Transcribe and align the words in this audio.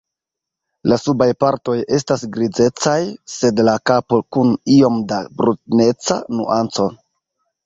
La 0.91 0.95
subaj 1.01 1.25
partoj 1.43 1.75
estas 1.97 2.23
grizecaj, 2.37 2.95
sed 3.35 3.61
la 3.69 3.77
kapo 3.91 4.19
kun 4.37 4.57
iom 4.79 4.99
da 5.13 5.21
bruneca 5.43 6.19
nuanco. 6.41 6.89